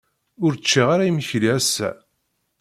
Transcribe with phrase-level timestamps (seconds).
[0.45, 1.89] Ur ččiɣ ara imekli ass-a.